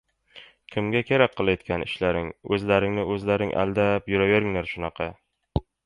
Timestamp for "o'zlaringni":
2.57-3.05